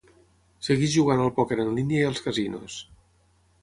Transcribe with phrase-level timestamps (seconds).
[0.67, 2.83] Segueix jugant al pòquer en línia i als casinos.